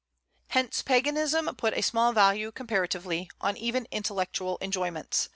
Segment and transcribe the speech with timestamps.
[0.47, 5.29] Hence Paganism put a small value, comparatively, on even intellectual enjoyments.